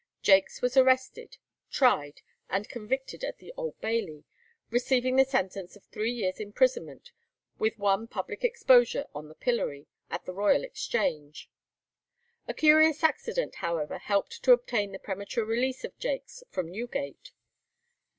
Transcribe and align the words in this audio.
Jaques 0.23 0.63
was 0.63 0.75
arrested, 0.75 1.37
tried, 1.69 2.21
and 2.49 2.67
convicted 2.67 3.23
at 3.23 3.37
the 3.37 3.53
Old 3.55 3.79
Bailey, 3.81 4.23
receiving 4.71 5.15
the 5.15 5.25
sentence 5.25 5.75
of 5.75 5.83
three 5.85 6.11
years' 6.11 6.39
imprisonment, 6.39 7.11
with 7.59 7.77
one 7.77 8.07
public 8.07 8.43
exposure 8.43 9.05
on 9.13 9.27
the 9.27 9.35
pillory 9.35 9.85
at 10.09 10.25
the 10.25 10.33
Royal 10.33 10.63
Exchange. 10.63 11.51
A 12.47 12.53
curious 12.55 13.03
accident, 13.03 13.57
however, 13.57 13.99
helped 13.99 14.41
to 14.41 14.53
obtain 14.53 14.91
the 14.91 14.97
premature 14.97 15.45
release 15.45 15.83
of 15.83 15.95
Jaques 15.99 16.43
from 16.49 16.71
Newgate. 16.71 17.31